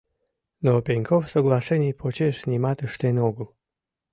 [0.63, 3.47] Но Пеньков соглашений почеш нимат ыштен огыл.